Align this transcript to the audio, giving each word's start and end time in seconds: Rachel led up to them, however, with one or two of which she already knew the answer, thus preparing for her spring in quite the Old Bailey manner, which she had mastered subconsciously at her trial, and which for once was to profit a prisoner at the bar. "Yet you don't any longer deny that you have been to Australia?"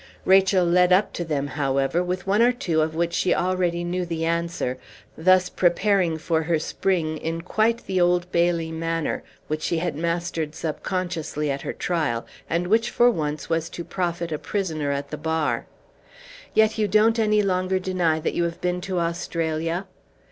Rachel 0.25 0.65
led 0.65 0.91
up 0.91 1.13
to 1.13 1.23
them, 1.23 1.45
however, 1.45 2.01
with 2.03 2.25
one 2.25 2.41
or 2.41 2.51
two 2.51 2.81
of 2.81 2.95
which 2.95 3.13
she 3.13 3.35
already 3.35 3.83
knew 3.83 4.03
the 4.03 4.25
answer, 4.25 4.79
thus 5.15 5.47
preparing 5.47 6.17
for 6.17 6.41
her 6.41 6.57
spring 6.57 7.17
in 7.19 7.41
quite 7.41 7.85
the 7.85 8.01
Old 8.01 8.31
Bailey 8.31 8.71
manner, 8.71 9.21
which 9.47 9.61
she 9.61 9.77
had 9.77 9.95
mastered 9.95 10.55
subconsciously 10.55 11.51
at 11.51 11.61
her 11.61 11.71
trial, 11.73 12.25
and 12.49 12.65
which 12.65 12.89
for 12.89 13.11
once 13.11 13.47
was 13.47 13.69
to 13.69 13.83
profit 13.83 14.31
a 14.31 14.39
prisoner 14.39 14.91
at 14.91 15.11
the 15.11 15.17
bar. 15.17 15.67
"Yet 16.55 16.79
you 16.79 16.87
don't 16.87 17.19
any 17.19 17.43
longer 17.43 17.77
deny 17.77 18.19
that 18.21 18.33
you 18.33 18.43
have 18.45 18.59
been 18.59 18.81
to 18.81 18.97
Australia?" 18.97 19.85